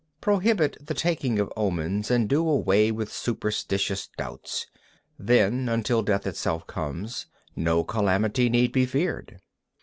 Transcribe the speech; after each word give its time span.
26. 0.21 0.21
Prohibit 0.21 0.77
the 0.87 0.95
taking 0.95 1.37
of 1.37 1.53
omens, 1.55 2.09
and 2.09 2.27
do 2.27 2.49
away 2.49 2.91
with 2.91 3.13
superstitious 3.13 4.09
doubts. 4.17 4.65
Then, 5.19 5.69
until 5.69 6.01
death 6.01 6.25
itself 6.25 6.65
comes, 6.65 7.27
no 7.55 7.83
calamity 7.83 8.49
need 8.49 8.71
be 8.71 8.87
feared. 8.87 9.37